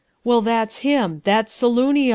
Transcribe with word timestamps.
Well, 0.23 0.41
that's 0.41 0.79
him! 0.79 1.21
That's 1.25 1.53
Saloonio!" 1.53 2.09